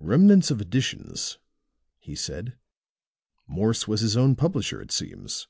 [0.00, 1.38] "Remnants of editions,"
[2.00, 2.58] he said.
[3.46, 5.48] "Morse was his own publisher, it seems."